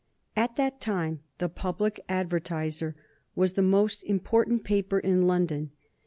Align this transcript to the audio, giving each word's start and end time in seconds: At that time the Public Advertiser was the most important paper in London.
At 0.35 0.55
that 0.55 0.81
time 0.81 1.19
the 1.37 1.47
Public 1.47 1.99
Advertiser 2.09 2.95
was 3.35 3.53
the 3.53 3.61
most 3.61 4.03
important 4.03 4.63
paper 4.63 4.97
in 4.97 5.27
London. 5.27 5.73